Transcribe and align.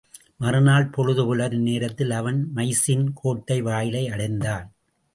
மறு 0.37 0.61
நாள் 0.61 0.87
பொழுது 0.87 1.23
புலரும் 1.25 1.61
நேரத்தில் 1.61 2.11
அவன் 2.11 2.51
மைசீன் 2.55 3.07
கோட்டை 3.13 3.61
வாயிலை 3.61 4.07
அடைந்தான். 4.07 4.67